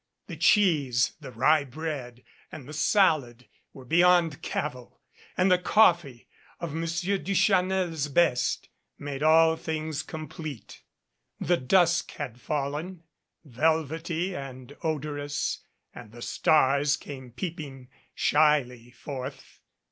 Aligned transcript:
The 0.25 0.35
cheese, 0.35 1.13
the 1.19 1.31
rye 1.31 1.63
bread, 1.63 2.23
and 2.51 2.67
the 2.67 2.73
salad 2.73 3.47
were 3.71 3.85
beyond 3.85 4.41
cavil; 4.41 4.99
and 5.37 5.51
the 5.51 5.59
coffee 5.59 6.27
of 6.59 6.73
Monsieur 6.73 7.19
Du 7.19 7.35
chanel's 7.35 8.07
best 8.07 8.69
made 8.97 9.21
all 9.21 9.55
things 9.55 10.01
complete. 10.01 10.81
The 11.39 11.57
dusk 11.57 12.13
had 12.13 12.41
fallen, 12.41 13.03
velvety 13.45 14.35
and 14.35 14.75
odorous, 14.81 15.59
and 15.93 16.11
the 16.11 16.23
stars 16.23 16.97
came 16.97 17.29
peeping 17.29 17.87
shyly 18.15 18.89
forth. 18.89 19.59